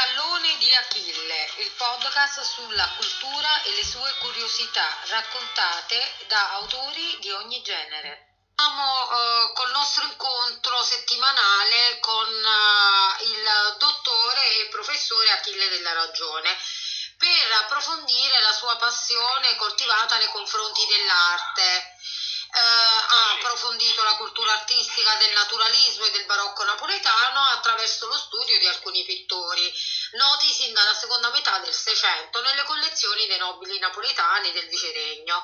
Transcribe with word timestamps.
tallone 0.00 0.56
di 0.56 0.72
Achille, 0.72 1.50
il 1.58 1.70
podcast 1.72 2.40
sulla 2.40 2.88
cultura 2.96 3.62
e 3.64 3.74
le 3.74 3.84
sue 3.84 4.10
curiosità 4.20 4.96
raccontate 5.08 6.14
da 6.26 6.52
autori 6.52 7.18
di 7.20 7.30
ogni 7.32 7.60
genere. 7.60 8.38
Siamo 8.56 9.10
eh, 9.10 9.52
col 9.52 9.70
nostro 9.72 10.04
incontro 10.04 10.82
settimanale 10.84 11.98
con 12.00 12.28
eh, 12.28 13.24
il 13.24 13.76
dottore 13.76 14.56
e 14.56 14.68
professore 14.70 15.32
Achille 15.32 15.68
della 15.68 15.92
Ragione 15.92 16.56
per 17.18 17.52
approfondire 17.64 18.40
la 18.40 18.52
sua 18.52 18.76
passione 18.76 19.54
coltivata 19.56 20.16
nei 20.16 20.28
confronti 20.28 20.80
dell'arte 20.86 21.89
eh, 22.52 22.58
ha 22.58 23.30
approfondito 23.32 24.02
la 24.02 24.16
cultura 24.16 24.52
artistica 24.52 25.14
del 25.16 25.32
naturalismo 25.32 26.04
e 26.06 26.10
del 26.10 26.26
barocco 26.26 26.64
napoletano 26.64 27.40
attraverso 27.50 28.06
lo 28.06 28.16
studio 28.16 28.58
di 28.58 28.66
alcuni 28.66 29.04
pittori, 29.04 29.72
noti 30.12 30.52
sin 30.52 30.72
dalla 30.72 30.94
seconda 30.94 31.30
metà 31.30 31.58
del 31.60 31.72
Seicento 31.72 32.40
nelle 32.40 32.64
collezioni 32.64 33.26
dei 33.28 33.38
nobili 33.38 33.78
napoletani 33.78 34.50
del 34.50 34.66
viceregno. 34.66 35.42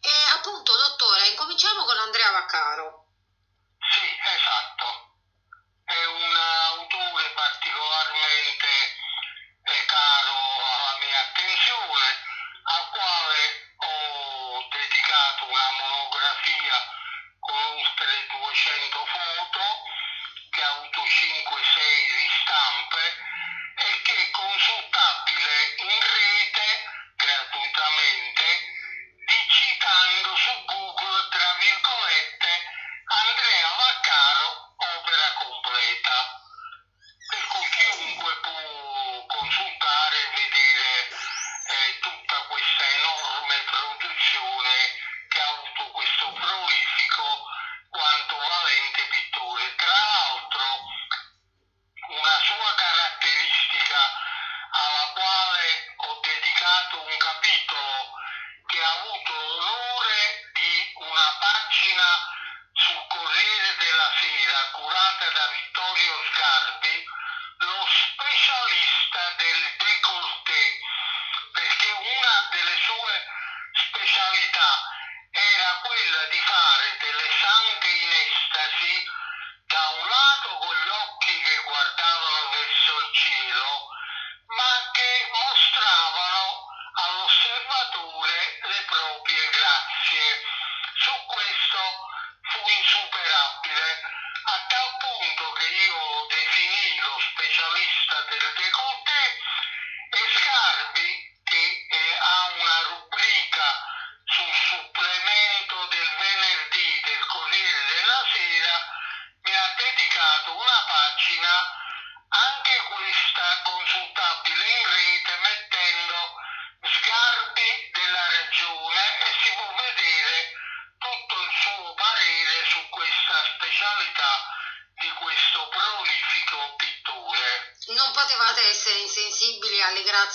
E 0.00 0.10
appunto, 0.34 0.74
dottore, 0.74 1.28
incominciamo 1.28 1.84
con 1.84 1.98
Andrea 1.98 2.30
Vaccaro. 2.30 3.07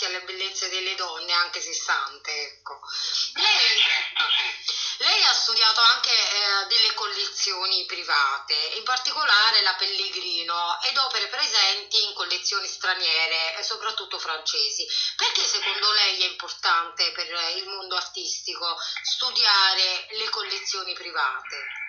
affezionarsi 0.00 0.04
alle 0.04 0.22
bellezze 0.22 0.68
delle 0.68 0.94
donne 0.94 1.32
anche 1.32 1.60
se 1.60 1.74
sante, 1.74 2.30
ecco. 2.30 2.80
Lei, 3.34 3.84
lei 4.98 5.24
ha 5.24 5.32
studiato 5.34 5.80
anche 5.80 6.10
eh, 6.10 6.66
delle 6.68 6.94
collezioni 6.94 7.84
private, 7.84 8.54
in 8.76 8.84
particolare 8.84 9.62
la 9.62 9.74
Pellegrino 9.74 10.80
ed 10.82 10.96
opere 10.96 11.28
presenti 11.28 12.02
in 12.04 12.14
collezioni 12.14 12.66
straniere 12.66 13.58
eh, 13.58 13.62
soprattutto 13.62 14.18
francesi. 14.18 14.86
Perché 15.16 15.44
secondo 15.44 15.92
lei 15.92 16.22
è 16.22 16.26
importante 16.26 17.12
per 17.12 17.26
il 17.56 17.66
mondo 17.66 17.96
artistico 17.96 18.76
studiare 19.02 20.06
le 20.12 20.28
collezioni 20.30 20.94
private? 20.94 21.79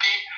be 0.00 0.33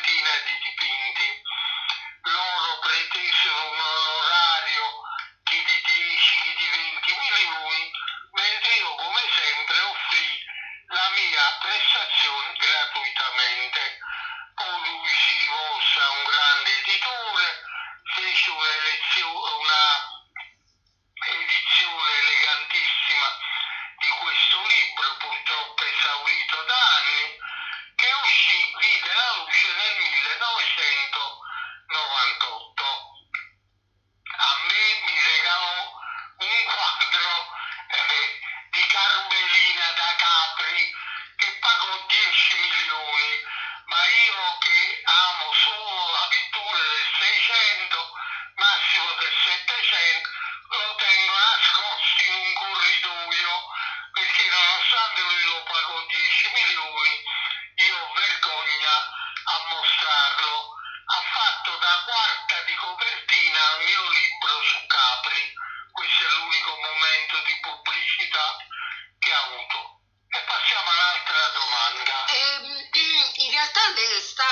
cinquantina 0.00 0.32
di 0.46 0.89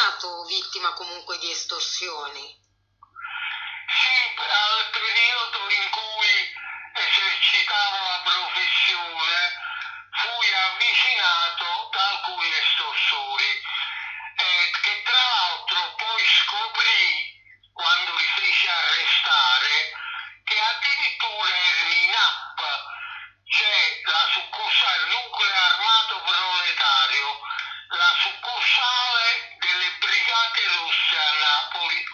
stato 0.09 0.45
vittima 0.45 0.95
comunque 0.95 1.37
di 1.39 1.51
estorsioni. 1.51 2.67
renunciar 30.69 31.33
na. 31.41 32.08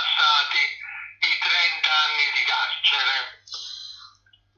passati 0.00 0.58
i 1.20 1.38
30 1.38 1.92
anni 1.92 2.32
di 2.32 2.44
carcere. 2.44 3.42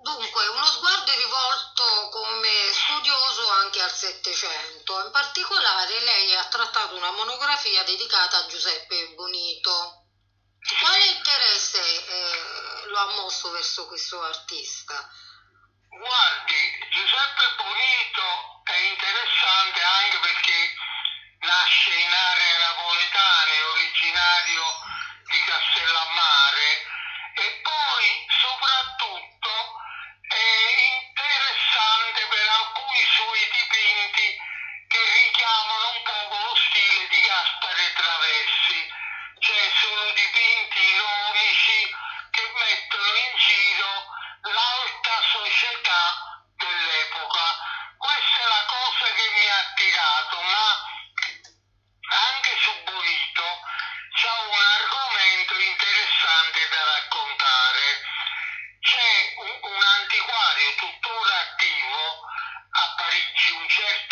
Dunque, 0.03 0.47
uno 0.47 0.67
sguardo 0.67 1.13
rivolto 1.13 2.09
come 2.11 2.71
studioso 2.73 3.49
anche 3.51 3.81
al 3.83 3.93
Settecento. 3.93 5.05
In 5.05 5.11
particolare 5.11 6.01
lei 6.01 6.35
ha 6.37 6.45
trattato 6.47 6.97
una 6.97 7.11
monografia 7.13 7.83
dedicata 7.85 8.39
a 8.39 8.47
Giuseppe 8.47 9.15
Bonito. 9.15 10.07
Quale 10.81 11.07
interesse 11.07 12.07
eh, 12.07 12.87
lo 12.87 12.99
ha 12.99 13.13
mosso 13.15 13.51
verso 13.51 13.87
questo 13.87 14.23
artista? 14.23 15.11
check. 63.73 64.12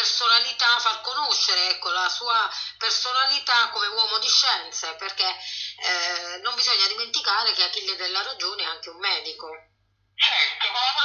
personalità, 0.00 0.78
far 0.78 1.02
conoscere 1.02 1.70
ecco, 1.70 1.90
la 1.90 2.08
sua 2.08 2.50
personalità 2.78 3.68
come 3.68 3.86
uomo 3.88 4.18
di 4.18 4.28
scienze, 4.28 4.94
perché 4.94 5.26
eh, 5.28 6.38
non 6.42 6.54
bisogna 6.54 6.86
dimenticare 6.86 7.52
che 7.52 7.64
Achille 7.64 7.96
della 7.96 8.22
Ragione 8.22 8.62
è 8.62 8.66
anche 8.66 8.88
un 8.88 8.98
medico. 8.98 9.48
Certo, 10.14 10.72
ma 10.72 10.99